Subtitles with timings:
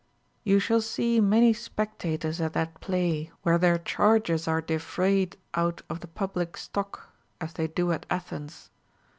[0.43, 5.83] You shall see many specta tors at that play where their charges are defrayed out
[5.91, 8.71] of the public stock, as they do at Athens.